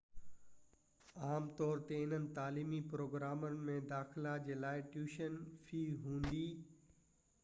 [1.25, 5.37] عام طور تي انهن تعليمي پروگرامن ۾ داخلا جي لاءِ ٽيوشن
[5.69, 6.45] في هوندي